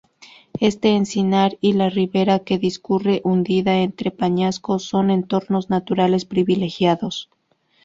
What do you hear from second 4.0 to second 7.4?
peñascos son entornos naturales privilegiados.